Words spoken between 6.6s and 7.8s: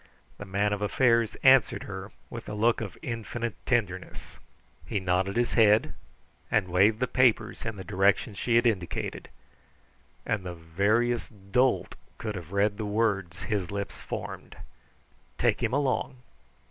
waved the papers in